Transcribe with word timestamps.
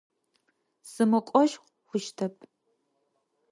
Сымыкӏожь 0.91 1.55
хъущтэп. 1.87 2.35